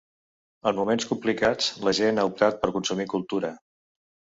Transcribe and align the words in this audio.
En 0.71 0.79
moments 0.79 1.05
complicats, 1.11 1.69
la 1.85 1.95
gent 2.01 2.25
ha 2.25 2.27
optat 2.33 2.61
per 2.67 2.75
consumir 2.83 3.11
cultura. 3.17 3.59